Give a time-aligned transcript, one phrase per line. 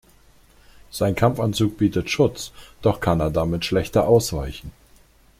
[0.89, 2.51] Sein Kampfanzug bietet Schutz,
[2.81, 4.71] doch kann er damit schlechter ausweichen.